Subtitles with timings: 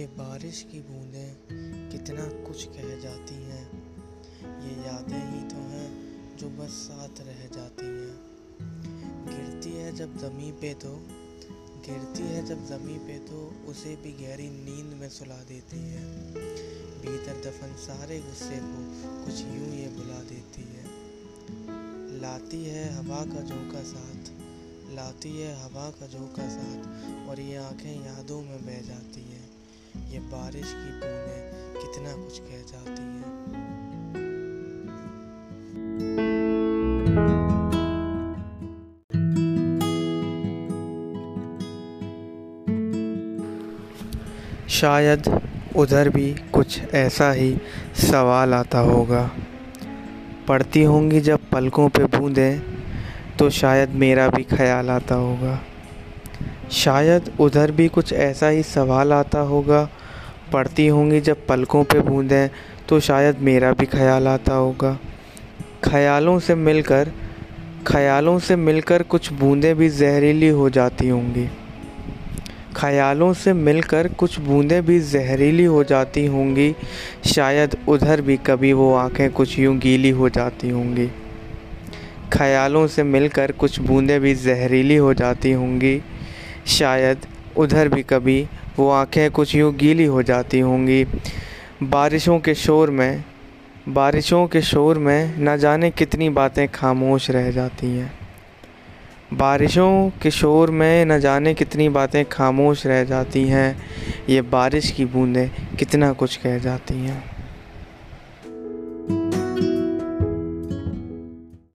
[0.00, 1.36] बारिश की बूंदें
[1.90, 3.64] कितना कुछ कह जाती हैं।
[4.62, 8.16] ये यादें ही तो हैं जो बस साथ रह जाती हैं।
[9.26, 11.06] गिरती है जब ज़मी पे तो
[11.86, 16.34] गिरती है जब ज़मी पे तो उसे भी गहरी नींद में सुला देती है।
[17.00, 18.80] भीतर दफन सारे गुस्से को
[19.24, 20.84] कुछ यूँ ये बुला देती है।
[22.20, 24.32] लाती है हवा का झोंका साथ,
[24.94, 29.51] लाती है हवा का झोंका साथ और ये आँखें यादों में बह जाती हैं।
[29.96, 31.40] ये बारिश की बूंदें
[31.80, 33.22] कितना कुछ कह जाती हैं।
[44.68, 45.40] शायद
[45.76, 47.58] उधर भी कुछ ऐसा ही
[47.94, 49.30] सवाल आता होगा।
[50.48, 52.60] पड़ती होंगी जब पलकों पे बूंदें
[53.38, 55.58] तो शायद मेरा भी ख्याल आता होगा।
[56.72, 59.88] शायद उधर भी कुछ ऐसा ही सवाल आता होगा।
[60.52, 62.50] पढ़ती होंगी जब पलकों पे बूंदें
[62.88, 64.98] तो शायद मेरा भी ख्याल आता होगा।
[65.84, 67.12] ख्यालों से मिलकर,
[67.86, 71.48] ख्यालों से मिलकर कुछ बूंदें भी जहरीली हो जाती होंगी।
[72.76, 76.74] ख्यालों से मिलकर कुछ बूंदें भी जहरीली हो जाती होंगी।
[77.26, 81.10] शायद उधर भी कभी वो आँखें कुछ यूँ गीली हो जाती होंगी।
[82.32, 86.02] ख्यालों से मिलकर कुछ बूंदें भी जहरीली हो जाती होंगी।
[86.66, 87.18] शायद
[87.56, 91.06] उधर भी कभी वो आँखें कुछ यूँ गीली हो जाती होंगी।
[91.82, 93.24] बारिशों के शोर में,
[93.88, 98.12] बारिशों के शोर में न जाने कितनी बातें खामोश रह जाती हैं।
[99.32, 103.82] बारिशों के शोर में न जाने कितनी बातें खामोश रह जाती हैं।
[104.28, 107.31] ये बारिश की बूंदें कितना कुछ कह जाती हैं।